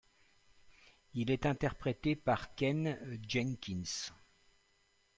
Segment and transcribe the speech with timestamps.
[1.13, 4.09] Il est interprété par Ken Jenkins.